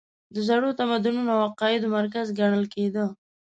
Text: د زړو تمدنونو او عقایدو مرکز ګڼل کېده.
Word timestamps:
د 0.33 0.35
زړو 0.47 0.69
تمدنونو 0.79 1.29
او 1.35 1.39
عقایدو 1.49 1.93
مرکز 1.97 2.27
ګڼل 2.39 2.63
کېده. 2.73 3.05